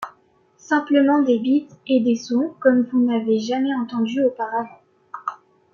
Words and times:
Simplement 0.57 1.21
des 1.21 1.37
beats 1.37 1.75
et 1.85 1.99
des 1.99 2.15
sons 2.15 2.55
comme 2.59 2.87
vous 2.91 3.01
n'avez 3.05 3.37
jamais 3.37 3.75
entendus 3.75 4.25
auparavant. 4.25 4.81